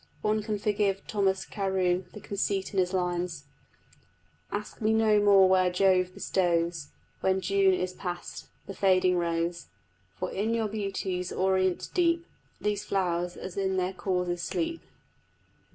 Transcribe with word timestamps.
One 0.23 0.41
can 0.41 0.57
forgive 0.57 1.05
Thomas 1.05 1.45
Carew 1.45 2.05
the 2.11 2.19
conceit 2.19 2.73
in 2.73 2.79
his 2.79 2.91
lines 2.91 3.43
Ask 4.51 4.81
me 4.81 4.93
no 4.93 5.19
more 5.19 5.47
where 5.47 5.69
Jove 5.69 6.15
bestows 6.15 6.87
When 7.19 7.39
June 7.39 7.75
is 7.75 7.93
past, 7.93 8.47
the 8.65 8.73
fading 8.73 9.17
rose, 9.19 9.67
For 10.15 10.31
in 10.31 10.55
your 10.55 10.69
beauty's 10.69 11.31
orient 11.31 11.87
deep 11.93 12.25
These 12.59 12.83
flowers 12.83 13.37
as 13.37 13.55
in 13.57 13.77
their 13.77 13.93
causes 13.93 14.41
sleep. 14.41 14.81